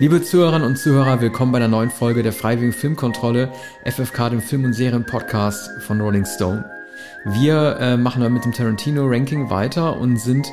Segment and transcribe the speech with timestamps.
[0.00, 3.52] Liebe Zuhörerinnen und Zuhörer, willkommen bei einer neuen Folge der Freiwilligen Filmkontrolle,
[3.84, 6.64] FFK, dem Film- und Serien-Podcast von Rolling Stone.
[7.26, 10.50] Wir äh, machen mit dem Tarantino-Ranking weiter und sind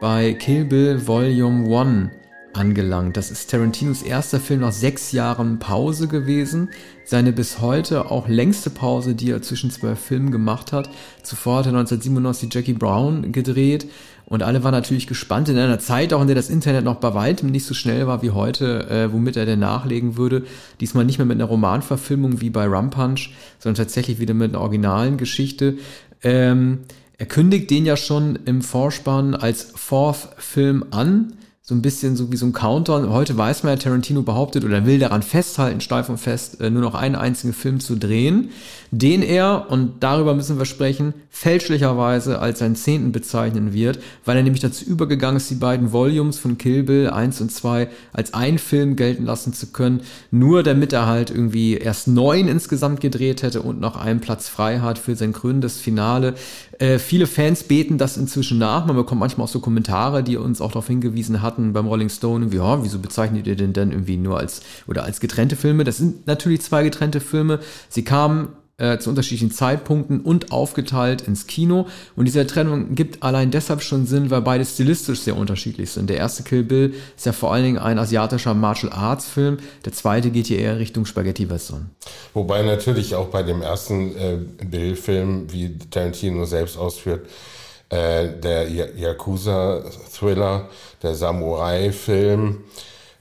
[0.00, 2.10] bei Kill Bill Volume 1
[2.54, 3.16] angelangt.
[3.16, 6.70] Das ist Tarantinos erster Film nach sechs Jahren Pause gewesen.
[7.04, 10.90] Seine bis heute auch längste Pause, die er zwischen zwei Filmen gemacht hat.
[11.22, 13.86] Zuvor hat er 1997 Jackie Brown gedreht
[14.28, 17.14] und alle waren natürlich gespannt in einer Zeit, auch in der das Internet noch bei
[17.14, 20.44] weitem nicht so schnell war wie heute, äh, womit er denn nachlegen würde.
[20.80, 24.60] Diesmal nicht mehr mit einer Romanverfilmung wie bei Rum Punch, sondern tatsächlich wieder mit einer
[24.60, 25.78] originalen Geschichte.
[26.22, 26.80] Ähm,
[27.16, 31.32] er kündigt den ja schon im Vorspann als Fourth Film an
[31.68, 33.10] so ein bisschen so wie so ein Countdown.
[33.10, 36.80] Heute weiß man ja, Tarantino behauptet oder will daran festhalten, steif und fest, äh, nur
[36.80, 38.52] noch einen einzigen Film zu drehen,
[38.90, 44.44] den er, und darüber müssen wir sprechen, fälschlicherweise als seinen zehnten bezeichnen wird, weil er
[44.44, 48.58] nämlich dazu übergegangen ist, die beiden Volumes von Kill Bill 1 und 2 als einen
[48.58, 53.60] Film gelten lassen zu können, nur damit er halt irgendwie erst neun insgesamt gedreht hätte
[53.60, 56.32] und noch einen Platz frei hat für sein krönendes Finale.
[56.78, 58.86] Äh, viele Fans beten das inzwischen nach.
[58.86, 62.52] Man bekommt manchmal auch so Kommentare, die uns auch darauf hingewiesen hatten beim Rolling Stone,
[62.52, 65.82] wie, ja, wieso bezeichnet ihr den denn irgendwie nur als oder als getrennte Filme?
[65.82, 67.58] Das sind natürlich zwei getrennte Filme.
[67.88, 68.48] Sie kamen
[68.78, 71.86] äh, zu unterschiedlichen Zeitpunkten und aufgeteilt ins Kino.
[72.16, 76.08] Und diese Trennung gibt allein deshalb schon Sinn, weil beide stilistisch sehr unterschiedlich sind.
[76.08, 79.58] Der erste Kill Bill ist ja vor allen Dingen ein asiatischer Martial Arts Film.
[79.84, 81.90] Der zweite geht hier eher Richtung Spaghetti Western.
[82.34, 87.26] Wobei natürlich auch bei dem ersten äh, Bill-Film, wie Tarantino selbst ausführt,
[87.90, 90.68] äh, der Yakuza-Thriller,
[91.02, 92.58] der Samurai-Film,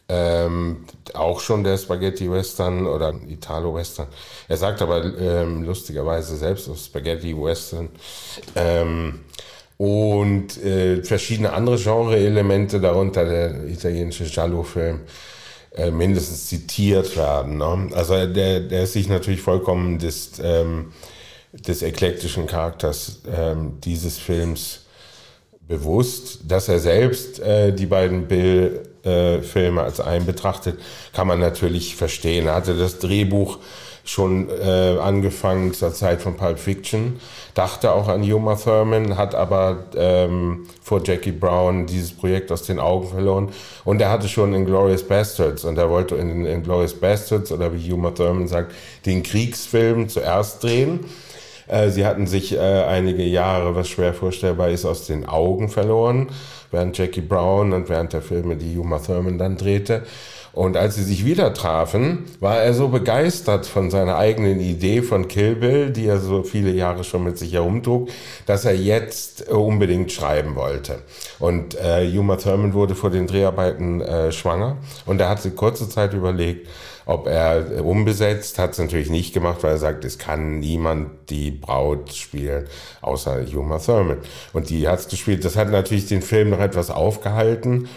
[0.10, 4.08] ähm, auch schon der Spaghetti Western oder Italo Western.
[4.48, 7.90] Er sagt aber ähm, lustigerweise selbst auf Spaghetti Western.
[8.56, 9.20] Ähm,
[9.78, 15.02] und äh, verschiedene andere Genre-Elemente, darunter der italienische Giallo-Film,
[15.76, 17.58] äh, mindestens zitiert werden.
[17.58, 17.90] Ne?
[17.94, 20.94] Also der, der ist sich natürlich vollkommen des, ähm,
[21.54, 24.86] des eklektischen Charakters ähm, dieses Films
[25.68, 30.80] bewusst, dass er selbst äh, die beiden Bill-Filme äh, als einen betrachtet,
[31.14, 32.48] kann man natürlich verstehen.
[32.48, 33.60] Er hatte das Drehbuch
[34.08, 37.20] schon äh, angefangen zur Zeit von Pulp Fiction,
[37.54, 42.80] dachte auch an Yuma Thurman, hat aber ähm, vor Jackie Brown dieses Projekt aus den
[42.80, 43.50] Augen verloren
[43.84, 47.74] und er hatte schon in Glorious Bastards und er wollte in, in Glorious Bastards oder
[47.74, 48.74] wie Yuma Thurman sagt,
[49.06, 51.02] den Kriegsfilm zuerst drehen
[51.68, 56.28] äh, sie hatten sich äh, einige Jahre, was schwer vorstellbar ist, aus den Augen verloren,
[56.72, 60.04] während Jackie Brown und während der Filme, die Uma Thurman dann drehte.
[60.58, 65.28] Und als sie sich wieder trafen, war er so begeistert von seiner eigenen Idee von
[65.28, 68.10] Kill Bill, die er so viele Jahre schon mit sich herumtrug,
[68.48, 71.04] dass er jetzt unbedingt schreiben wollte.
[71.38, 75.88] Und äh, Uma Thurman wurde vor den Dreharbeiten äh, schwanger und er hat sich kurze
[75.90, 76.68] Zeit überlegt,
[77.06, 81.52] ob er umbesetzt, hat es natürlich nicht gemacht, weil er sagt, es kann niemand die
[81.52, 82.66] Braut spielen,
[83.02, 84.18] außer Uma Thurman.
[84.52, 85.46] Und die hat es gespielt.
[85.46, 87.88] Das hat natürlich den Film noch etwas aufgehalten.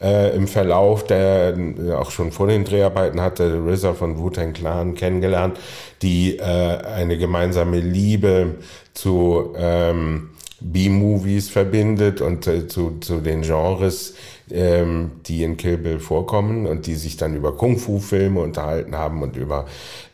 [0.00, 4.94] Äh, Im Verlauf, der äh, auch schon vor den Dreharbeiten hatte RZA von Wu-Tang Clan
[4.94, 5.58] kennengelernt,
[6.00, 8.54] die äh, eine gemeinsame Liebe
[8.94, 14.14] zu ähm, B-Movies verbindet und äh, zu, zu den Genres,
[14.50, 19.36] ähm, die in Kill Bill vorkommen und die sich dann über Kung-Fu-Filme unterhalten haben und
[19.36, 19.66] über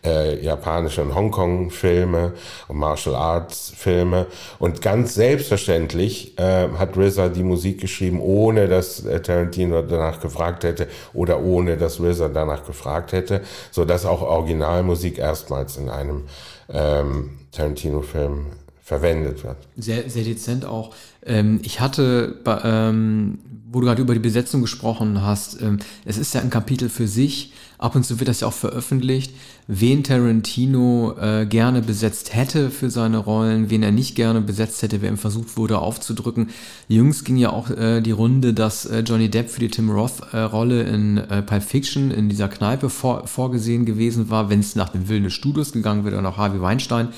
[0.04, 2.34] äh, japanische und Hongkong-Filme
[2.68, 4.26] und Martial Arts-Filme.
[4.58, 10.64] Und ganz selbstverständlich äh, hat RZA die Musik geschrieben, ohne dass äh, Tarantino danach gefragt
[10.64, 13.40] hätte oder ohne dass RZA danach gefragt hätte,
[13.72, 16.24] so dass auch Originalmusik erstmals in einem
[16.72, 18.46] ähm, Tarantino-Film
[18.86, 19.56] verwendet wird.
[19.76, 20.94] Sehr, sehr dezent auch.
[21.24, 23.38] Ähm, ich hatte, ähm,
[23.68, 27.08] wo du gerade über die Besetzung gesprochen hast, ähm, es ist ja ein Kapitel für
[27.08, 27.52] sich.
[27.78, 29.34] Ab und zu wird das ja auch veröffentlicht,
[29.66, 35.02] wen Tarantino äh, gerne besetzt hätte für seine Rollen, wen er nicht gerne besetzt hätte,
[35.02, 36.50] wer ihm versucht wurde aufzudrücken.
[36.86, 40.84] Jüngst ging ja auch äh, die Runde, dass äh, Johnny Depp für die Tim Roth-Rolle
[40.84, 45.24] in Pulp Fiction in dieser Kneipe vor, vorgesehen gewesen war, wenn es nach dem Willen
[45.24, 47.08] des Studios gegangen wäre oder nach Harvey Weinstein.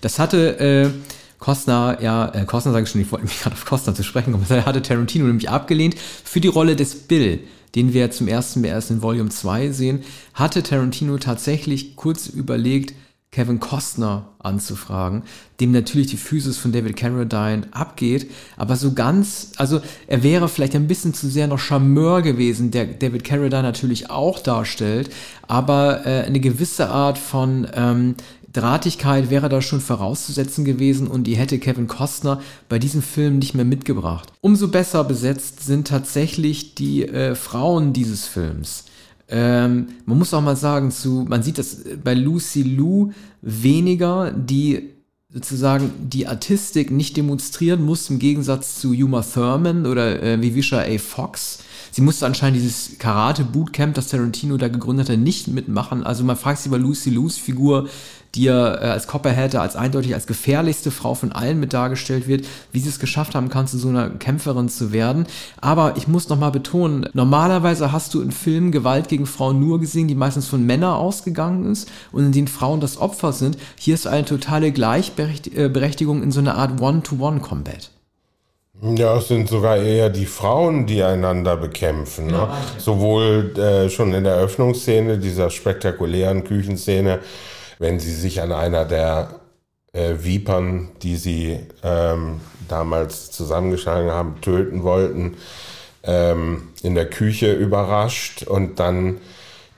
[0.00, 0.90] Das hatte äh,
[1.38, 4.32] Costner, ja, äh, Costner sage ich schon, ich wollte mich gerade auf Costner zu sprechen
[4.32, 7.40] kommen, er hatte Tarantino nämlich abgelehnt für die Rolle des Bill,
[7.74, 10.02] den wir zum ersten Mal erst in Volume 2 sehen,
[10.34, 12.94] hatte Tarantino tatsächlich kurz überlegt,
[13.32, 15.22] Kevin Costner anzufragen,
[15.60, 20.74] dem natürlich die Physis von David Carradine abgeht, aber so ganz, also er wäre vielleicht
[20.74, 25.10] ein bisschen zu sehr noch Charmeur gewesen, der David Carradine natürlich auch darstellt,
[25.46, 28.14] aber äh, eine gewisse Art von ähm,
[28.56, 33.54] Drahtigkeit wäre da schon vorauszusetzen gewesen und die hätte Kevin Costner bei diesem Film nicht
[33.54, 34.32] mehr mitgebracht.
[34.40, 38.84] Umso besser besetzt sind tatsächlich die äh, Frauen dieses Films.
[39.28, 43.12] Ähm, man muss auch mal sagen, zu, man sieht das bei Lucy Lou
[43.42, 44.90] weniger, die
[45.28, 50.98] sozusagen die Artistik nicht demonstrieren muss, im Gegensatz zu Uma Thurman oder äh, Vivisha A.
[50.98, 51.58] Fox.
[51.90, 56.04] Sie musste anscheinend dieses Karate-Bootcamp, das Tarantino da gegründet hat, nicht mitmachen.
[56.04, 57.88] Also man fragt sich über Lucy Lou's Figur,
[58.34, 62.80] die äh, als Copperhead als eindeutig als gefährlichste Frau von allen mit dargestellt wird, wie
[62.80, 65.26] sie es geschafft haben kann, zu so einer Kämpferin zu werden.
[65.60, 70.08] Aber ich muss nochmal betonen, normalerweise hast du in Filmen Gewalt gegen Frauen nur gesehen,
[70.08, 73.56] die meistens von Männern ausgegangen ist und in denen Frauen das Opfer sind.
[73.76, 77.90] Hier ist eine totale Gleichberechtigung in so einer Art One-to-One-Combat.
[78.82, 82.26] Ja, es sind sogar eher die Frauen, die einander bekämpfen.
[82.26, 82.32] Ne?
[82.32, 87.20] Ja, Sowohl äh, schon in der Öffnungsszene, dieser spektakulären Küchenszene,
[87.78, 89.40] wenn sie sich an einer der
[89.92, 95.36] äh, Vipern, die sie ähm, damals zusammengeschlagen haben, töten wollten,
[96.02, 99.18] ähm, in der Küche überrascht und dann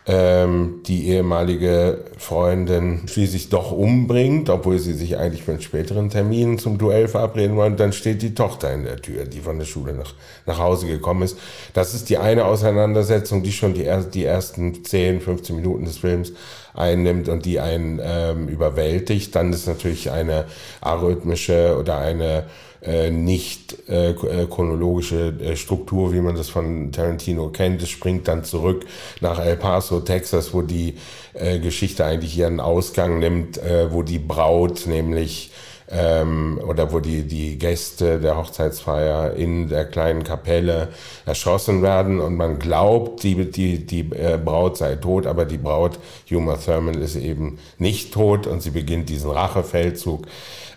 [0.09, 6.59] ähm, die ehemalige Freundin schließlich doch umbringt, obwohl sie sich eigentlich für einen späteren Termin
[6.59, 7.77] zum Duell verabreden wollen.
[7.77, 10.15] Dann steht die Tochter in der Tür, die von der Schule nach,
[10.47, 11.37] nach Hause gekommen ist.
[11.75, 15.99] Das ist die eine Auseinandersetzung, die schon die, er die ersten 10, 15 Minuten des
[15.99, 16.33] Films
[16.73, 19.35] einnimmt und die einen ähm, überwältigt.
[19.37, 20.47] Dann ist natürlich eine
[20.81, 22.45] arrhythmische oder eine
[22.83, 27.83] äh, nicht äh, äh, chronologische äh, Struktur, wie man das von Tarantino kennt.
[27.83, 28.87] Es springt dann zurück
[29.21, 30.95] nach El Paso, Texas, wo die
[31.35, 35.51] äh, Geschichte eigentlich ihren Ausgang nimmt, äh, wo die Braut nämlich
[35.91, 40.89] ähm, oder wo die, die Gäste der Hochzeitsfeier in der kleinen Kapelle
[41.25, 45.99] erschossen werden und man glaubt, die, die, die äh, Braut sei tot, aber die Braut,
[46.31, 50.27] Huma Thurman, ist eben nicht tot und sie beginnt diesen Rachefeldzug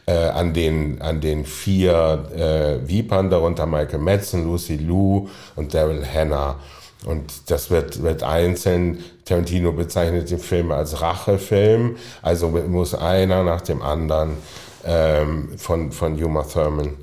[0.05, 6.05] äh, an, den, an den vier äh, Vipern, darunter Michael Madsen, Lucy Liu und Daryl
[6.05, 6.59] Hannah.
[7.05, 13.61] Und das wird, wird einzeln, Tarantino bezeichnet den Film als Rachefilm, also muss einer nach
[13.61, 14.37] dem anderen
[14.85, 16.97] ähm, von, von Uma Thurman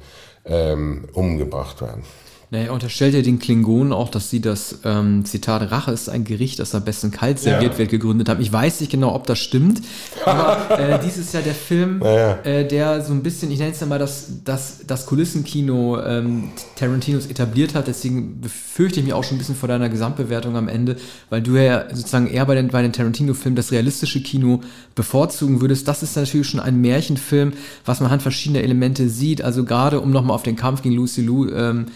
[0.45, 2.05] ähm, umgebracht werden.
[2.50, 6.59] Naja, unterstellt ja den Klingonen auch, dass sie das ähm, Zitat Rache ist ein Gericht,
[6.59, 7.79] das am besten kalt serviert ja.
[7.79, 8.41] wird, gegründet haben.
[8.41, 9.83] Ich weiß nicht genau, ob das stimmt,
[10.25, 12.39] aber äh, dies ist ja der Film, naja.
[12.45, 16.50] äh, der so ein bisschen, ich nenne es ja mal das, das, das Kulissenkino ähm,
[16.77, 17.87] Tarantinos etabliert hat.
[17.87, 20.97] Deswegen befürchte ich mich auch schon ein bisschen vor deiner Gesamtbewertung am Ende,
[21.29, 24.62] weil du ja sozusagen eher bei den, bei den Tarantino-Filmen das realistische Kino
[24.94, 25.87] bevorzugen würdest.
[25.87, 27.53] Das ist natürlich schon ein Märchenfilm,
[27.85, 29.43] was man anhand verschiedener Elemente sieht.
[29.43, 31.89] Also gerade um nochmal auf den Kampf gegen Lucy Lou ähm,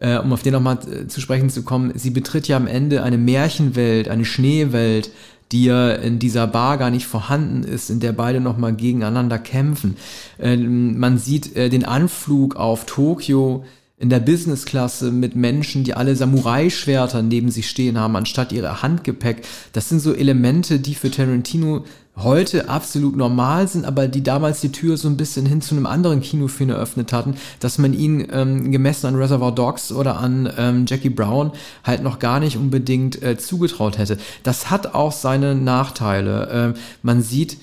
[0.00, 3.02] äh, um auf den nochmal äh, zu sprechen zu kommen, sie betritt ja am Ende
[3.02, 5.10] eine Märchenwelt, eine Schneewelt,
[5.52, 9.96] die ja in dieser Bar gar nicht vorhanden ist, in der beide nochmal gegeneinander kämpfen.
[10.38, 13.64] Ähm, man sieht äh, den Anflug auf Tokio
[13.98, 19.42] in der Businessklasse mit Menschen, die alle Samurai-Schwerter neben sich stehen haben, anstatt ihre Handgepäck.
[19.72, 21.84] Das sind so Elemente, die für Tarantino
[22.22, 25.86] heute absolut normal sind, aber die damals die Tür so ein bisschen hin zu einem
[25.86, 30.84] anderen Kinofilm eröffnet hatten, dass man ihn ähm, gemessen an Reservoir Dogs oder an ähm,
[30.86, 31.52] Jackie Brown
[31.84, 34.18] halt noch gar nicht unbedingt äh, zugetraut hätte.
[34.42, 36.74] Das hat auch seine Nachteile.
[36.74, 37.56] Äh, man sieht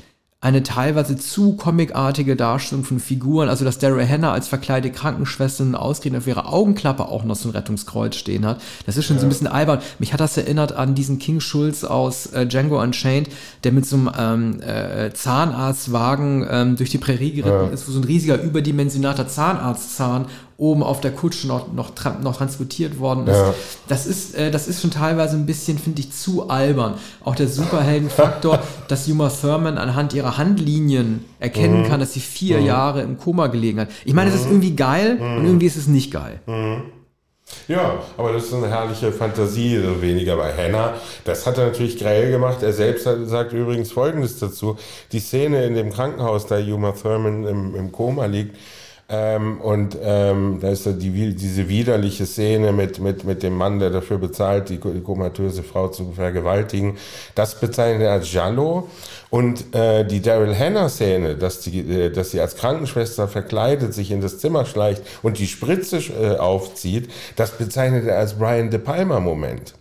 [0.46, 6.22] eine teilweise zu comicartige Darstellung von Figuren, also dass Daryl Hannah als verkleidete Krankenschwester ausgerechnet
[6.22, 8.62] auf ihrer Augenklappe auch noch so ein Rettungskreuz stehen hat.
[8.86, 9.22] Das ist schon ja.
[9.22, 9.80] so ein bisschen albern.
[9.98, 13.28] Mich hat das erinnert an diesen King Schulz aus äh, Django Unchained,
[13.64, 17.74] der mit so einem ähm, äh, Zahnarztwagen ähm, durch die Prärie geritten ja.
[17.74, 23.00] ist, wo so ein riesiger überdimensionater Zahnarztzahn oben auf der Kutsche noch, noch, noch transportiert
[23.00, 23.36] worden ist.
[23.36, 23.54] Ja.
[23.88, 26.96] Das ist, äh, das ist schon teilweise ein bisschen, finde ich, zu albern.
[27.24, 31.88] Auch der Superheldenfaktor, dass Uma Thurman anhand ihrer Handlinien erkennen mhm.
[31.88, 32.66] kann, dass sie vier mhm.
[32.66, 33.90] Jahre im Koma gelegen hat.
[34.06, 34.52] Ich meine, es ist mhm.
[34.52, 35.46] irgendwie geil und mhm.
[35.46, 36.40] irgendwie ist es nicht geil.
[36.46, 36.84] Mhm.
[37.68, 40.96] Ja, aber das ist eine herrliche Fantasie, so weniger bei Hannah.
[41.26, 42.64] Das hat er natürlich grell gemacht.
[42.64, 44.78] Er selbst hat, sagt übrigens Folgendes dazu.
[45.12, 48.56] Die Szene in dem Krankenhaus, da Uma Thurman im, im Koma liegt,
[49.08, 53.92] ähm, und ähm, da ist die, diese widerliche Szene mit, mit, mit dem Mann, der
[53.92, 56.98] dafür bezahlt, die, die komatöse Frau zu vergewaltigen.
[57.36, 58.90] Das bezeichnet er als Giallo.
[59.30, 64.22] Und äh, die Daryl Hannah-Szene, dass, die, äh, dass sie als Krankenschwester verkleidet sich in
[64.22, 69.76] das Zimmer schleicht und die Spritze äh, aufzieht, das bezeichnet er als Brian De Palma-Moment.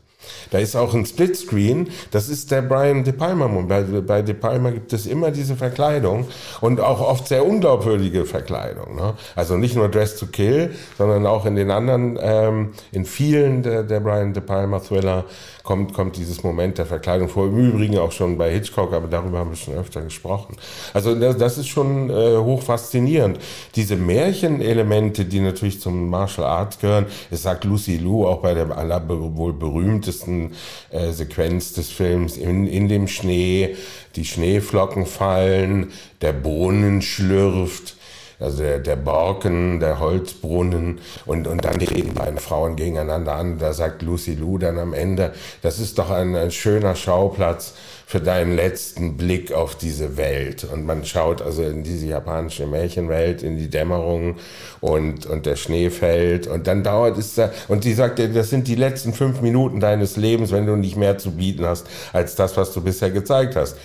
[0.50, 3.46] Da ist auch ein Splitscreen, das ist der Brian De Palma.
[3.46, 6.26] Bei, bei De Palma gibt es immer diese Verkleidung
[6.60, 8.96] und auch oft sehr unglaubwürdige Verkleidung.
[8.96, 9.14] Ne?
[9.34, 13.82] Also nicht nur Dress to Kill, sondern auch in den anderen, ähm, in vielen der,
[13.82, 15.24] der Brian De Palma Thriller
[15.64, 17.46] kommt, kommt dieses Moment der Verkleidung vor.
[17.46, 20.56] Im Übrigen auch schon bei Hitchcock, aber darüber haben wir schon öfter gesprochen.
[20.92, 23.40] Also das, das ist schon äh, hoch faszinierend.
[23.74, 28.70] Diese Märchenelemente, die natürlich zum Martial Art gehören, es sagt Lucy Liu auch bei der
[28.76, 30.52] aller wohl berühmtesten
[30.90, 33.74] äh, Sequenz des Films, in, in dem Schnee,
[34.16, 37.96] die Schneeflocken fallen, der Brunnen schlürft,
[38.40, 43.58] also der, der Borken, der Holzbrunnen und, und dann reden beiden Frauen gegeneinander an.
[43.58, 47.74] Da sagt Lucy Lou dann am Ende, das ist doch ein, ein schöner Schauplatz
[48.06, 50.64] für deinen letzten Blick auf diese Welt.
[50.64, 54.36] Und man schaut also in diese japanische Märchenwelt, in die Dämmerung
[54.80, 56.46] und, und der Schnee fällt.
[56.46, 60.16] Und dann dauert es da, und die sagt, das sind die letzten fünf Minuten deines
[60.16, 63.76] Lebens, wenn du nicht mehr zu bieten hast, als das, was du bisher gezeigt hast.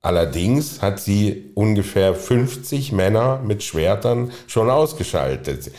[0.00, 5.72] Allerdings hat sie ungefähr 50 Männer mit Schwertern schon ausgeschaltet.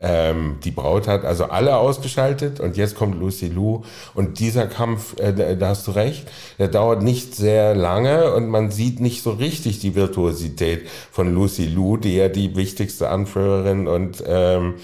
[0.00, 5.18] Ähm, die Braut hat also alle ausgeschaltet und jetzt kommt Lucy Lou und dieser Kampf,
[5.18, 9.30] äh, da hast du recht, der dauert nicht sehr lange und man sieht nicht so
[9.30, 14.74] richtig die Virtuosität von Lucy Lou, die ja die wichtigste Anführerin und ähm,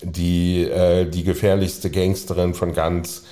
[0.00, 3.24] die, äh, die gefährlichste Gangsterin von ganz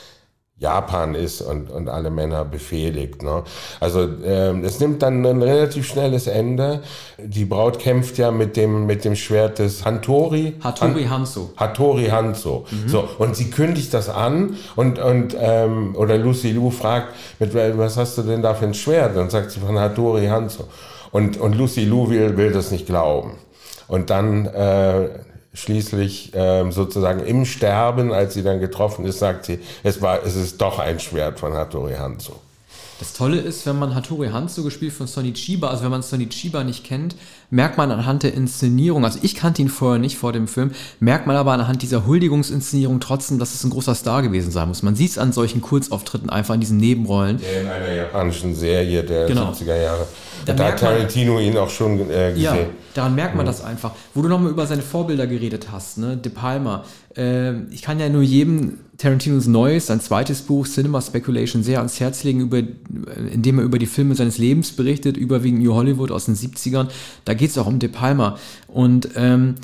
[0.60, 3.22] Japan ist und, und alle Männer befehligt.
[3.22, 3.42] Ne?
[3.80, 6.82] Also ähm, es nimmt dann ein relativ schnelles Ende.
[7.16, 10.54] Die Braut kämpft ja mit dem, mit dem Schwert des Hattori.
[10.60, 11.50] Hattori Hanzo.
[11.56, 12.66] Hattori Hanzo.
[12.70, 12.88] Mhm.
[12.88, 17.96] So, und sie kündigt das an und, und ähm, oder Lucy Lu fragt, mit was
[17.96, 19.16] hast du denn da für ein Schwert?
[19.16, 20.64] Dann sagt sie von Hattori Hanzo.
[21.10, 23.32] Und, und Lucy Lu will, will das nicht glauben.
[23.88, 25.08] Und dann äh,
[25.52, 30.36] schließlich ähm, sozusagen im Sterben, als sie dann getroffen ist, sagt sie, es war, es
[30.36, 32.40] ist doch ein Schwert von Hattori Hanzo.
[33.00, 36.28] Das Tolle ist, wenn man Hattori Hanzo gespielt von Sonny Chiba, also wenn man Sonny
[36.28, 37.16] Chiba nicht kennt,
[37.50, 41.26] merkt man anhand der Inszenierung, also ich kannte ihn vorher nicht vor dem Film, merkt
[41.26, 44.82] man aber anhand dieser Huldigungsinszenierung trotzdem, dass es ein großer Star gewesen sein muss.
[44.82, 47.40] Man sieht es an solchen Kurzauftritten einfach in diesen Nebenrollen.
[47.40, 49.50] Ja, in einer japanischen Serie der genau.
[49.50, 50.06] 70er Jahre.
[50.46, 52.40] Da, da hat Tarantino man, ihn auch schon äh, gesehen.
[52.40, 52.56] Ja,
[52.94, 53.48] daran merkt man mhm.
[53.48, 53.92] das einfach.
[54.14, 56.16] Wo du nochmal über seine Vorbilder geredet hast, ne?
[56.16, 56.84] De Palma.
[57.16, 62.00] Äh, ich kann ja nur jedem Tarantinos neues, sein zweites Buch Cinema Speculation sehr ans
[62.00, 62.62] Herz legen, über,
[63.32, 66.88] indem er über die Filme seines Lebens berichtet, überwiegend New Hollywood aus den 70ern.
[67.24, 68.38] Da geht es auch um De Palma.
[68.68, 69.54] Und ähm,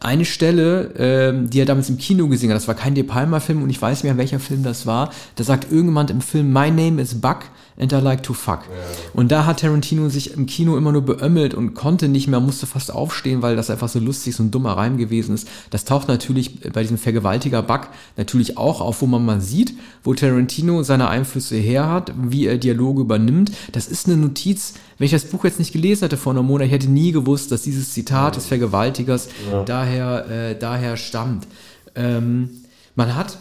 [0.00, 3.62] eine Stelle, ähm, die er damals im Kino gesehen hat, das war kein De Palma-Film
[3.62, 6.70] und ich weiß nicht mehr, welcher Film das war, da sagt irgendjemand im Film, My
[6.70, 7.44] name is Buck
[7.76, 8.60] and I like to fuck.
[8.60, 9.10] Ja.
[9.14, 12.66] Und da hat Tarantino sich im Kino immer nur beömmelt und konnte nicht mehr, musste
[12.66, 15.48] fast aufstehen, weil das einfach so lustig, so ein dummer Reim gewesen ist.
[15.70, 19.74] Das taucht natürlich bei diesem Vergewaltiger Buck natürlich auch auf, wo man mal sieht,
[20.04, 23.52] wo Tarantino seine Einflüsse her hat, wie er Dialoge übernimmt.
[23.72, 26.66] Das ist eine Notiz, wenn ich das Buch jetzt nicht gelesen hätte vor einer Monat,
[26.66, 29.64] ich hätte nie gewusst, dass dieses Zitat des Vergewaltigers ja.
[29.64, 31.46] daher, äh, daher stammt.
[31.94, 32.50] Ähm,
[32.94, 33.38] man hat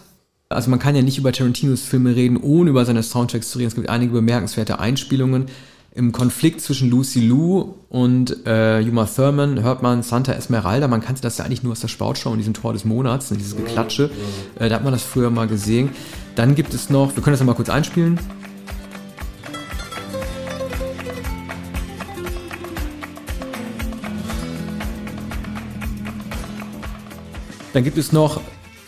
[0.51, 3.70] also man kann ja nicht über Tarantinos Filme reden, ohne über seine Soundtracks zu reden.
[3.70, 5.46] Es gibt einige bemerkenswerte Einspielungen.
[5.93, 10.88] Im Konflikt zwischen Lucy Liu und äh, Uma Thurman hört man Santa Esmeralda.
[10.88, 13.38] Man kannte das ja eigentlich nur aus der Sportschau und diesem Tor des Monats, ne,
[13.38, 14.10] dieses Geklatsche.
[14.58, 15.89] Äh, da hat man das früher mal gesehen.
[16.36, 18.20] Dann gibt es noch, wir können das ja mal kurz einspielen.
[27.74, 28.41] Dann gibt es noch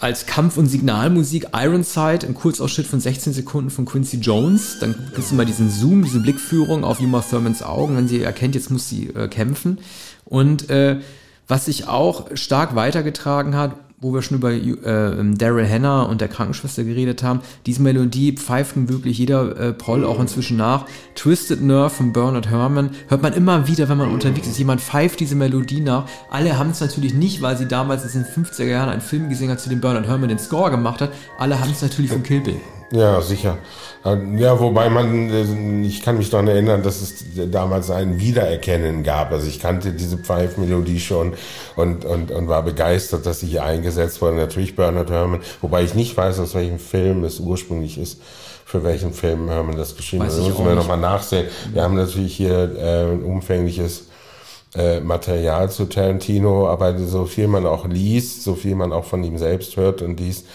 [0.04, 4.80] als Kampf- und Signalmusik Ironside, ein Kurzausschnitt von 16 Sekunden von Quincy Jones.
[4.80, 8.54] Dann gibt es immer diesen Zoom, diese Blickführung auf Uma Thurmans Augen, wenn sie erkennt,
[8.54, 9.80] jetzt muss sie äh, kämpfen.
[10.26, 11.00] Und äh,
[11.48, 16.28] was sich auch stark weitergetragen hat, wo wir schon über äh, Daryl Hannah und der
[16.28, 20.86] Krankenschwester geredet haben, diese Melodie pfeift nun wirklich jeder äh, Proll auch inzwischen nach.
[21.16, 24.60] Twisted Nerve von Bernard Herrmann hört man immer wieder, wenn man unterwegs ist.
[24.60, 26.06] Jemand pfeift diese Melodie nach.
[26.30, 29.50] Alle haben es natürlich nicht, weil sie damals in den 50er Jahren einen Film gesehen
[29.50, 31.12] hat, zu dem Bernard Herrmann den Score gemacht hat.
[31.38, 32.60] Alle haben es natürlich von Kill Bill.
[32.94, 33.58] Ja, sicher.
[34.38, 39.32] Ja, wobei man, äh, ich kann mich daran erinnern, dass es damals ein Wiedererkennen gab.
[39.32, 41.34] Also ich kannte diese Pfeifmelodie schon
[41.76, 44.36] und, und, und war begeistert, dass sie hier eingesetzt wurde.
[44.36, 48.22] Natürlich Bernard Herrmann, wobei ich nicht weiß, aus welchem Film es ursprünglich ist
[48.66, 50.32] für welchen Film Herrmann das geschrieben hat.
[50.32, 51.48] Das müssen wir nochmal nachsehen.
[51.74, 54.08] Wir haben natürlich hier äh, ein umfängliches
[54.76, 59.24] äh, Material zu Tarantino, aber so viel man auch liest, so viel man auch von
[59.24, 60.48] ihm selbst hört und liest,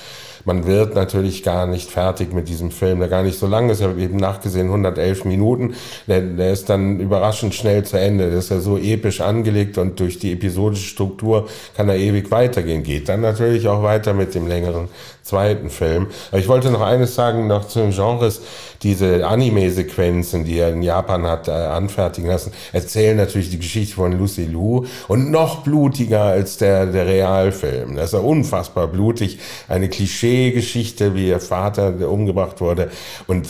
[0.45, 3.80] man wird natürlich gar nicht fertig mit diesem Film, der gar nicht so lang ist.
[3.80, 5.75] Ich habe eben nachgesehen, 111 Minuten.
[6.07, 8.30] Der, der ist dann überraschend schnell zu Ende.
[8.30, 12.83] Der ist ja so episch angelegt und durch die episodische Struktur kann er ewig weitergehen.
[12.83, 14.88] Geht dann natürlich auch weiter mit dem längeren
[15.28, 16.07] zweiten Film.
[16.30, 18.40] Aber ich wollte noch eines sagen, noch zu den Genres.
[18.83, 24.12] diese Anime-Sequenzen, die er in Japan hat äh, anfertigen lassen, erzählen natürlich die Geschichte von
[24.12, 27.97] Lucy Liu und noch blutiger als der, der Realfilm.
[27.97, 29.40] Das ist ja unfassbar blutig.
[29.68, 29.88] Eine
[30.28, 32.90] Klischee-Geschichte, wie ihr Vater der umgebracht wurde
[33.26, 33.49] und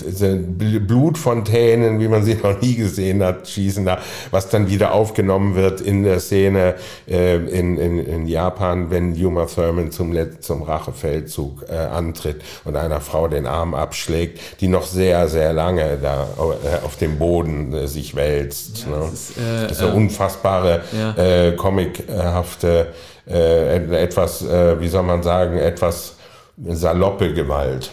[0.87, 3.99] Blutfontänen, wie man sie noch nie gesehen hat, schießen da,
[4.31, 6.75] was dann wieder aufgenommen wird in der Szene
[7.09, 13.01] äh, in, in, in Japan, wenn Yuma Thurman zum, zum Rachefeldzug äh, antritt und einer
[13.01, 17.87] Frau den Arm abschlägt, die noch sehr, sehr lange da äh, auf dem Boden äh,
[17.89, 18.87] sich wälzt.
[18.87, 19.09] Ja, ne?
[19.11, 21.23] Das ist, äh, das ist eine unfassbare, ja.
[21.23, 22.89] äh, comichafte,
[23.29, 26.18] äh, etwas, äh, wie soll man sagen, etwas
[26.65, 27.91] saloppe Gewalt.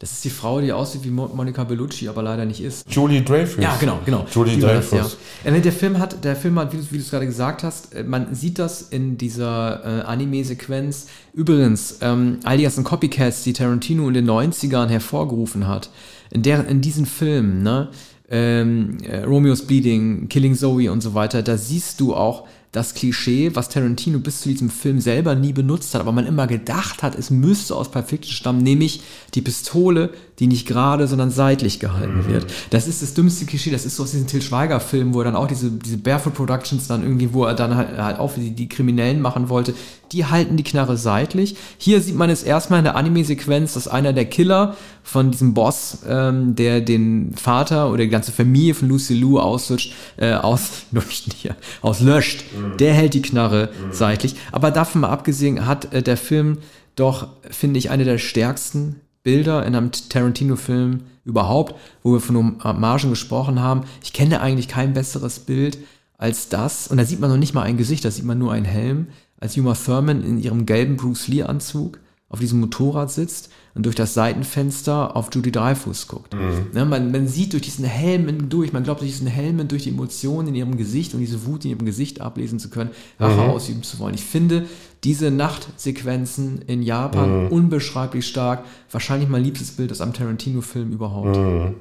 [0.00, 2.86] Das ist die Frau, die aussieht wie Monica Bellucci, aber leider nicht ist.
[2.88, 3.62] Julie Dreyfus.
[3.62, 4.26] Ja, genau, genau.
[4.30, 5.18] Julie die Dreyfus.
[5.42, 5.58] Das, ja.
[5.58, 8.04] Der Film hat, der Film hat, wie du, wie du es gerade gesagt hast, äh,
[8.04, 11.08] man sieht das in dieser äh, Anime-Sequenz.
[11.32, 15.90] Übrigens, ähm, all die ganzen Copycats, die Tarantino in den 90ern hervorgerufen hat,
[16.30, 17.88] in, der, in diesen Filmen, ne,
[18.30, 23.54] ähm, äh, Romeo's Bleeding, Killing Zoe und so weiter, da siehst du auch, das Klischee,
[23.54, 27.14] was Tarantino bis zu diesem Film selber nie benutzt hat, aber man immer gedacht hat,
[27.14, 29.00] es müsste aus Pulp stammen, nämlich
[29.34, 32.28] die Pistole, die nicht gerade, sondern seitlich gehalten mhm.
[32.28, 32.46] wird.
[32.70, 35.36] Das ist das dümmste Klischee, das ist so aus diesen Till Schweiger-Filmen, wo er dann
[35.36, 38.68] auch diese, diese Barefoot Productions dann irgendwie, wo er dann halt, halt auch die, die
[38.68, 39.74] Kriminellen machen wollte,
[40.12, 41.56] die halten die Knarre seitlich.
[41.76, 45.98] Hier sieht man es erstmal in der Anime-Sequenz, dass einer der Killer von diesem Boss,
[46.08, 51.56] ähm, der den Vater oder die ganze Familie von Lucy Lou auslöscht, äh, auslöscht, hier,
[51.82, 52.76] auslöscht, mhm.
[52.76, 53.92] der hält die Knarre mhm.
[53.92, 54.36] seitlich.
[54.52, 56.58] Aber davon mal abgesehen hat äh, der Film
[56.94, 63.10] doch, finde ich, eine der stärksten Bilder in einem Tarantino-Film überhaupt, wo wir von Margen
[63.10, 63.82] gesprochen haben.
[64.02, 65.76] Ich kenne eigentlich kein besseres Bild
[66.16, 66.88] als das.
[66.88, 69.08] Und da sieht man noch nicht mal ein Gesicht, da sieht man nur einen Helm
[69.38, 71.98] als Uma Thurman in ihrem gelben Bruce Lee-Anzug
[72.30, 76.34] auf diesem Motorrad sitzt und durch das Seitenfenster auf Judy Dreyfus guckt.
[76.34, 76.66] Mhm.
[76.72, 79.90] Ne, man, man, sieht durch diesen Helm durch, man glaubt durch diesen Helm durch die
[79.90, 83.50] Emotionen in ihrem Gesicht und diese Wut in ihrem Gesicht ablesen zu können, Rache mhm.
[83.50, 84.14] ausüben zu wollen.
[84.14, 84.66] Ich finde
[85.04, 87.52] diese Nachtsequenzen in Japan mhm.
[87.52, 88.64] unbeschreiblich stark.
[88.90, 91.36] Wahrscheinlich mein liebstes Bild aus einem Tarantino-Film überhaupt.
[91.36, 91.76] Mhm.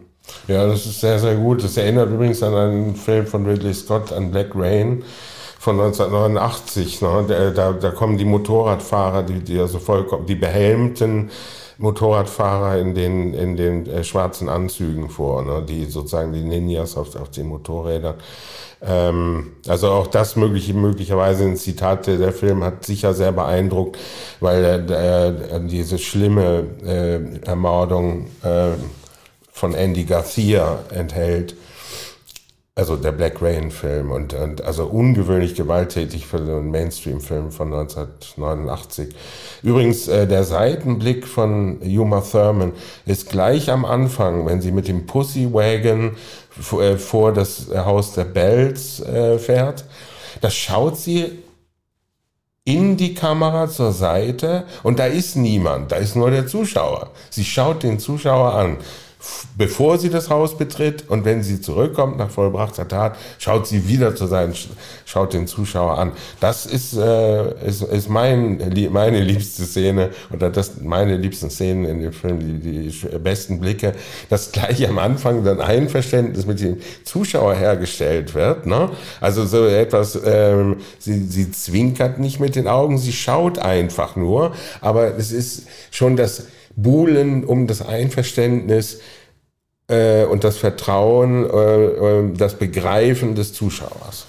[0.48, 1.64] Ja, das ist sehr, sehr gut.
[1.64, 5.02] Das erinnert übrigens an einen Film von Ridley Scott, an Black Rain
[5.58, 7.02] von 1989.
[7.02, 7.54] Ne?
[7.56, 11.32] Da, da, kommen die Motorradfahrer, die, die also vollkommen, die behelmten
[11.78, 15.64] Motorradfahrer in den, in den äh, schwarzen Anzügen vor, ne?
[15.68, 18.16] die sozusagen die Ninjas auf, auf den Motorrädern.
[18.82, 23.98] Ähm, also auch das möglich, möglicherweise ein Zitat, der Film hat sicher sehr beeindruckt,
[24.40, 28.72] weil er, er diese schlimme äh, Ermordung äh,
[29.52, 31.56] von Andy Garcia enthält
[32.78, 37.74] also der Black Rain Film und, und also ungewöhnlich gewalttätig für den Mainstream Film von
[37.74, 39.16] 1989.
[39.64, 42.74] Übrigens äh, der Seitenblick von Uma Thurman
[43.08, 46.18] ist gleich am Anfang, wenn sie mit dem Pussy Wagon
[46.80, 49.86] äh, vor das Haus der Bells äh, fährt.
[50.42, 51.32] Da schaut sie
[52.64, 57.10] in die Kamera zur Seite und da ist niemand, da ist nur der Zuschauer.
[57.32, 58.78] Sie schaut den Zuschauer an
[59.58, 64.16] bevor sie das Haus betritt und wenn sie zurückkommt nach vollbrachter Tat, schaut sie wieder
[64.16, 64.54] zu sein,
[65.06, 66.12] schaut den Zuschauer an.
[66.40, 72.02] Das ist, äh, ist, ist mein, meine liebste Szene oder das meine liebsten Szenen in
[72.02, 73.94] dem Film, die, die besten Blicke,
[74.30, 78.66] dass gleich am Anfang dann Einverständnis mit dem Zuschauer hergestellt wird.
[78.66, 78.90] Ne?
[79.22, 84.54] Also so etwas, ähm, sie, sie zwinkert nicht mit den Augen, sie schaut einfach nur,
[84.82, 86.44] aber es ist schon das
[86.78, 89.02] Buhlen um das Einverständnis
[89.90, 94.27] äh, und das Vertrauen, äh, äh das Begreifen des Zuschauers.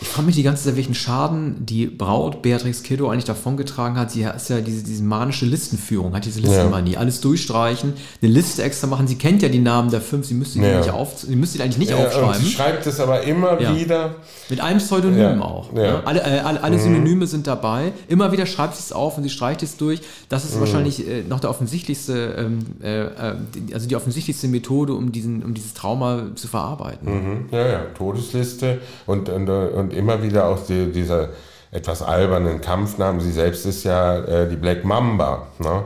[0.00, 4.12] Ich frage mich die ganze Zeit, welchen Schaden die Braut Beatrix Kiddo eigentlich davongetragen hat.
[4.12, 6.92] Sie ist ja diese, diese manische Listenführung, hat diese Listenmanie.
[6.92, 7.00] Ja.
[7.00, 9.08] Alles durchstreichen, eine Liste extra machen.
[9.08, 10.78] Sie kennt ja die Namen der fünf, sie müsste die, ja.
[10.78, 12.40] nicht auf, sie müsste die eigentlich nicht ja, aufschreiben.
[12.40, 14.14] sie schreibt es aber immer wieder.
[14.48, 15.72] Mit einem Pseudonym auch.
[15.72, 16.00] Ne?
[16.04, 16.80] Alle, äh, alle, alle mhm.
[16.80, 17.92] Synonyme sind dabei.
[18.06, 20.00] Immer wieder schreibt sie es auf und sie streicht es durch.
[20.28, 20.60] Das ist mhm.
[20.60, 23.36] wahrscheinlich äh, noch der offensichtlichste, ähm, äh, äh
[23.74, 27.08] also die offensichtlichste Methode, um, diesen, um dieses Trauma zu verarbeiten.
[27.12, 27.44] Mhm.
[27.50, 31.30] Ja, ja, Todesliste und, und, und und immer wieder auch die, dieser
[31.70, 33.20] etwas albernen Kampfnamen.
[33.20, 35.84] Sie selbst ist ja äh, die Black Mamba, ne?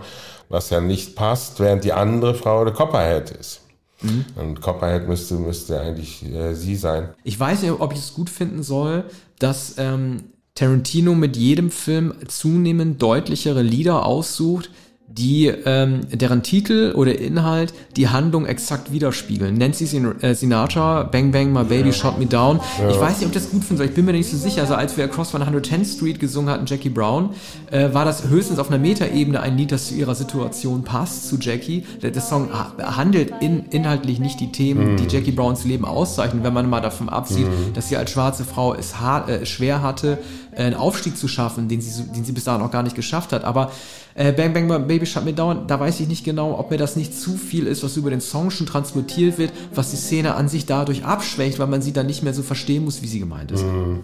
[0.49, 3.61] was ja nicht passt, während die andere Frau der Copperhead ist.
[4.03, 4.25] Mhm.
[4.37, 7.11] Und Copperhead müsste, müsste eigentlich äh, sie sein.
[7.23, 9.05] Ich weiß nicht, ob ich es gut finden soll,
[9.39, 14.71] dass ähm, Tarantino mit jedem Film zunehmend deutlichere Lieder aussucht,
[15.19, 19.57] die ähm, deren Titel oder Inhalt die Handlung exakt widerspiegeln.
[19.57, 21.95] Nancy Sin äh, Sinatra, Bang Bang My Baby, ja.
[21.95, 22.61] Shot Me Down.
[22.79, 22.91] Ja.
[22.91, 24.63] Ich weiß nicht, ob ich das gut finde, ich bin mir nicht so sicher.
[24.63, 27.31] Also als wir Across 110th Street gesungen hatten, Jackie Brown,
[27.71, 31.37] äh, war das höchstens auf einer Metaebene ein Lied, das zu ihrer Situation passt, zu
[31.39, 31.85] Jackie.
[32.03, 34.97] Der, der Song handelt in, inhaltlich nicht die Themen, mhm.
[34.97, 37.75] die Jackie Browns Leben auszeichnen, wenn man mal davon absieht, mhm.
[37.75, 40.19] dass sie als schwarze Frau es hart, äh, schwer hatte,
[40.57, 43.45] einen Aufstieg zu schaffen, den sie, den sie bis dahin noch gar nicht geschafft hat.
[43.45, 43.71] Aber
[44.15, 46.97] äh, Bang Bang Baby Shut Me Down, da weiß ich nicht genau, ob mir das
[46.97, 50.49] nicht zu viel ist, was über den Song schon transportiert wird, was die Szene an
[50.49, 53.53] sich dadurch abschwächt, weil man sie dann nicht mehr so verstehen muss, wie sie gemeint
[53.53, 53.65] ist.
[53.65, 54.01] Mhm.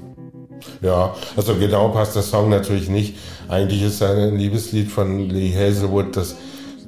[0.83, 3.17] Ja, also genau passt der Song natürlich nicht.
[3.49, 6.35] Eigentlich ist es ein Liebeslied von Lee Hazelwood, das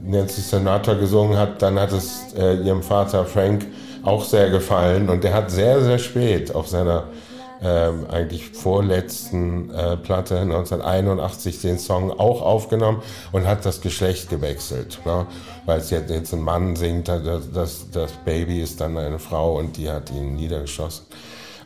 [0.04, 1.62] Nancy Sinatra gesungen hat.
[1.62, 3.66] Dann hat es äh, ihrem Vater Frank
[4.02, 7.04] auch sehr gefallen und der hat sehr, sehr spät auf seiner
[7.62, 15.00] ähm, eigentlich vorletzten äh, Platte 1981 den Song auch aufgenommen und hat das Geschlecht gewechselt.
[15.04, 15.26] Ne?
[15.66, 19.58] Weil es jetzt, jetzt ein Mann singt, das, das, das Baby ist dann eine Frau
[19.58, 21.04] und die hat ihn niedergeschossen.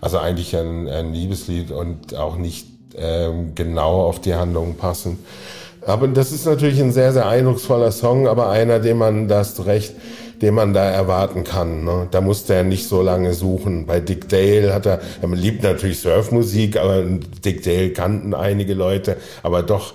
[0.00, 5.18] Also eigentlich ein, ein Liebeslied und auch nicht ähm, genau auf die Handlung passend.
[5.86, 9.94] Aber das ist natürlich ein sehr, sehr eindrucksvoller Song, aber einer, den man, das recht,
[10.44, 11.84] den man da erwarten kann.
[11.84, 12.06] Ne?
[12.10, 13.86] Da musste er nicht so lange suchen.
[13.86, 19.16] Bei Dick Dale hat er, er liebt natürlich Surfmusik, aber Dick Dale kannten einige Leute,
[19.42, 19.94] aber doch,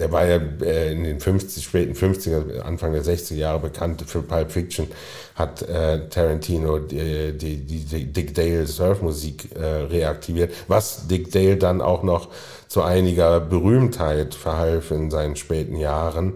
[0.00, 4.22] der war ja äh, in den 50, späten 50er, Anfang der 60er Jahre bekannt für
[4.22, 4.88] Pulp Fiction,
[5.36, 11.80] hat äh, Tarantino die, die, die Dick Dale Surfmusik äh, reaktiviert, was Dick Dale dann
[11.80, 12.28] auch noch
[12.66, 16.34] zu einiger Berühmtheit verhalf in seinen späten Jahren.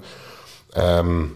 [0.75, 1.33] Ähm,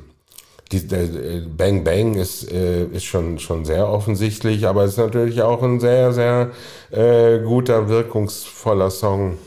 [0.73, 4.99] die, der äh, Bang Bang ist, äh, ist schon, schon sehr offensichtlich, aber es ist
[4.99, 6.51] natürlich auch ein sehr, sehr
[6.91, 9.39] äh, guter, wirkungsvoller Song.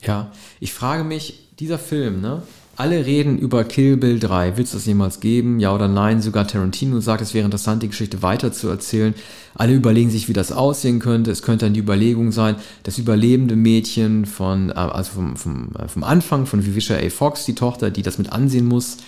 [0.00, 2.42] Ja, ich frage mich, dieser Film, ne?
[2.78, 4.56] Alle reden über Kill Bill 3.
[4.56, 5.58] Wird es das jemals geben?
[5.58, 6.22] Ja oder nein?
[6.22, 9.16] Sogar Tarantino sagt, es wäre interessant, die Geschichte weiterzuerzählen.
[9.56, 11.32] Alle überlegen sich, wie das aussehen könnte.
[11.32, 15.88] Es könnte dann die Überlegung sein, das überlebende Mädchen von, äh, also vom, vom, äh,
[15.88, 17.10] vom Anfang von Vivisha A.
[17.10, 18.98] Fox, die Tochter, die das mit ansehen muss,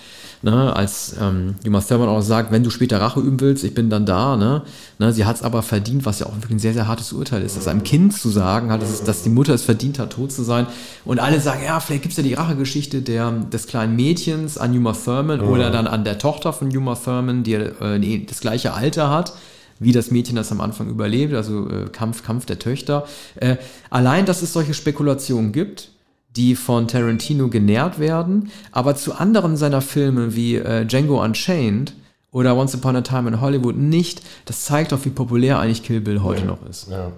[0.42, 3.90] ne, als ähm, Juma Thurman auch sagt, wenn du später Rache üben willst, ich bin
[3.90, 4.62] dann da, ne,
[4.98, 7.42] ne sie hat es aber verdient, was ja auch wirklich ein sehr, sehr hartes Urteil
[7.42, 10.32] ist, dass einem Kind zu sagen hat, dass, dass die Mutter es verdient hat, tot
[10.32, 10.66] zu sein
[11.04, 14.92] und alle sagen, ja, vielleicht gibt es ja die Rachegeschichte des kleinen Mädchens an Juma
[14.92, 15.48] Thurman mhm.
[15.48, 19.34] oder dann an der Tochter von Juma Thurman, die äh, das gleiche Alter hat
[19.80, 23.06] wie das Mädchen das am Anfang überlebt, also äh, Kampf, Kampf der Töchter.
[23.36, 23.56] Äh,
[23.88, 25.88] allein, dass es solche Spekulationen gibt,
[26.36, 31.94] die von Tarantino genährt werden, aber zu anderen seiner Filme wie äh, Django Unchained
[32.30, 34.22] oder Once Upon a Time in Hollywood nicht.
[34.44, 36.88] Das zeigt doch, wie populär eigentlich Kill Bill heute ja, noch ist.
[36.88, 37.10] Ja,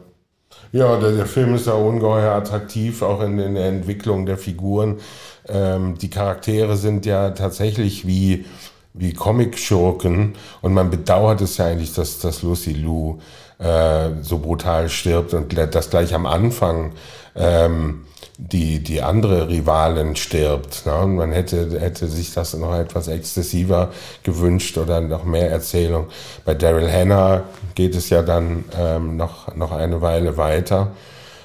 [0.72, 5.00] ja der, der, Film ist ja ungeheuer attraktiv, auch in, in der Entwicklung der Figuren.
[5.48, 8.44] Ähm, die Charaktere sind ja tatsächlich wie,
[8.94, 13.18] wie Comic-Schurken und man bedauert es ja eigentlich, dass, dass Lucy Lou
[13.62, 16.92] äh, so brutal stirbt und das gleich am Anfang
[17.37, 18.05] ähm,
[18.38, 20.85] die, die andere Rivalin stirbt.
[20.87, 20.96] Ne?
[20.96, 23.90] Und man hätte, hätte sich das noch etwas exzessiver
[24.22, 26.07] gewünscht oder noch mehr Erzählung.
[26.44, 27.44] Bei Daryl Hannah
[27.75, 30.92] geht es ja dann ähm, noch, noch eine Weile weiter.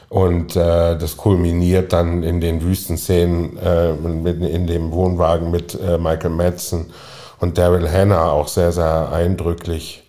[0.10, 5.98] Und äh, das kulminiert dann in den Wüstenszenen äh, mit, in dem Wohnwagen mit äh,
[5.98, 6.88] Michael Madsen
[7.40, 10.07] und Daryl Hannah auch sehr, sehr eindrücklich.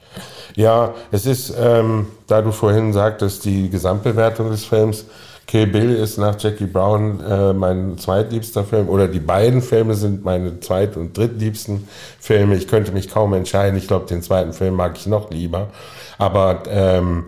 [0.57, 5.05] Ja, es ist, ähm, da du vorhin sagtest, die Gesamtbewertung des Films,
[5.47, 10.23] Kill Bill ist nach Jackie Brown äh, mein zweitliebster Film oder die beiden Filme sind
[10.23, 11.89] meine zweit- und drittliebsten
[12.21, 12.55] Filme.
[12.57, 13.79] Ich könnte mich kaum entscheiden.
[13.79, 15.69] Ich glaube, den zweiten Film mag ich noch lieber.
[16.19, 17.27] Aber ähm,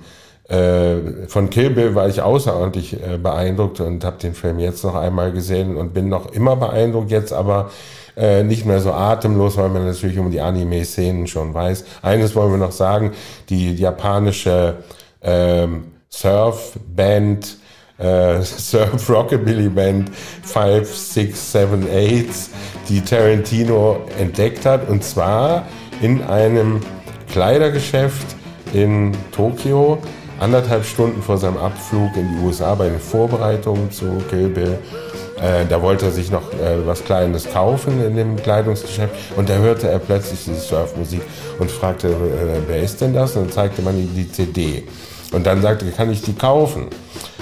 [0.50, 4.96] äh, von Kill Bill war ich außerordentlich äh, beeindruckt und habe den Film jetzt noch
[4.96, 7.70] einmal gesehen und bin noch immer beeindruckt jetzt, aber
[8.16, 11.84] äh, nicht mehr so atemlos, weil man natürlich um die Anime-Szenen schon weiß.
[12.02, 13.12] Eines wollen wir noch sagen,
[13.48, 14.76] die japanische
[15.22, 17.58] ähm, Surf-Band
[18.00, 20.10] äh, Surf Rockabilly Band
[20.42, 22.50] 5, 6, 7, 8,
[22.88, 24.88] die Tarantino entdeckt hat.
[24.88, 25.66] Und zwar
[26.00, 26.80] in einem
[27.30, 28.36] Kleidergeschäft
[28.72, 29.98] in Tokio,
[30.38, 34.78] anderthalb Stunden vor seinem Abflug in die USA bei den Vorbereitungen zu Kill Bill.
[35.40, 39.54] Äh, da wollte er sich noch äh, was Kleines kaufen in dem Kleidungsgeschäft und da
[39.54, 41.22] hörte er plötzlich diese Surfmusik
[41.58, 43.36] und fragte, äh, wer ist denn das?
[43.36, 44.84] Und dann zeigte man ihm die CD.
[45.32, 46.88] Und dann sagte er, kann ich die kaufen?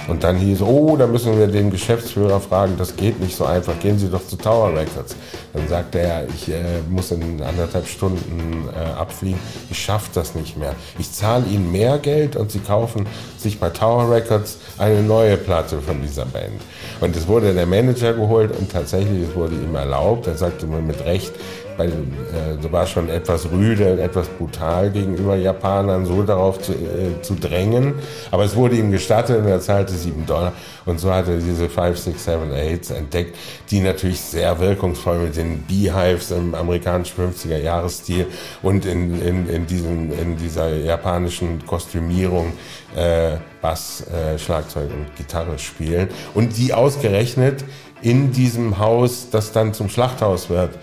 [0.09, 3.79] Und dann hieß, oh, da müssen wir den Geschäftsführer fragen, das geht nicht so einfach,
[3.79, 5.15] gehen Sie doch zu Tower Records.
[5.53, 9.39] Dann sagte er, ich äh, muss in anderthalb Stunden äh, abfliegen,
[9.71, 10.75] ich schaffe das nicht mehr.
[10.99, 15.81] Ich zahle Ihnen mehr Geld und Sie kaufen sich bei Tower Records eine neue Platte
[15.81, 16.63] von dieser Band.
[17.01, 20.81] Und es wurde der Manager geholt und tatsächlich, es wurde ihm erlaubt, er sagte mir
[20.81, 21.33] mit Recht,
[21.79, 27.35] bei, äh, war schon etwas rüde, etwas brutal gegenüber Japanern, so darauf zu, äh, zu
[27.37, 27.95] drängen.
[28.31, 30.53] Aber es wurde ihm gestattet und er zahlte sieben Dollar.
[30.85, 33.37] Und so hat er diese 5, 6, 7, 8 entdeckt,
[33.71, 38.27] die natürlich sehr wirkungsvoll mit den Beehives im amerikanischen 50er Jahresstil
[38.63, 42.53] und in, in, in, diesen, in dieser japanischen Kostümierung
[42.97, 46.09] äh, Bass, äh, Schlagzeug und Gitarre spielen.
[46.35, 47.65] Und die ausgerechnet
[48.03, 50.79] in diesem Haus, das dann zum Schlachthaus wird,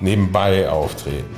[0.00, 1.36] nebenbei auftreten.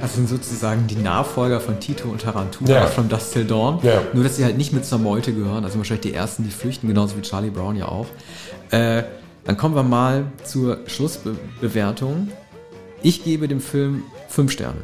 [0.00, 2.86] Das sind sozusagen die Nachfolger von Tito und Tarantula ja.
[2.86, 3.80] from Dust Till Dawn.
[3.82, 4.02] Ja.
[4.12, 5.64] Nur, dass sie halt nicht mit zur Meute gehören.
[5.64, 8.06] Also wahrscheinlich die ersten, die flüchten, genauso wie Charlie Brown ja auch.
[8.70, 9.04] Äh,
[9.44, 12.28] dann kommen wir mal zur Schlussbewertung.
[13.02, 14.80] Ich gebe dem Film fünf Sterne.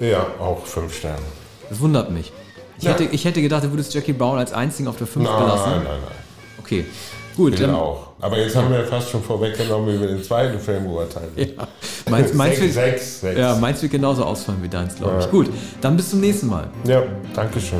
[0.00, 1.18] Ja, auch fünf Sterne.
[1.68, 2.32] Das wundert mich.
[2.78, 2.92] Ich, ja.
[2.92, 5.70] hätte, ich hätte gedacht, du würdest Jackie Brown als einzigen auf der 5 gelassen.
[5.70, 6.18] Nein, nein, nein.
[6.58, 6.86] Okay.
[7.36, 7.54] Gut.
[7.54, 8.08] Ich auch.
[8.20, 11.30] Aber jetzt haben wir fast schon vorweggenommen über den zweiten Film beurteilen.
[11.36, 11.68] Ja.
[12.10, 13.38] Meins, meins, sechs, wird, sechs, sechs.
[13.38, 15.30] Ja, meins wird genauso ausfallen wie deins, glaube ich.
[15.30, 15.48] Gut,
[15.80, 16.68] dann bis zum nächsten Mal.
[16.84, 17.78] Ja, Dankeschön.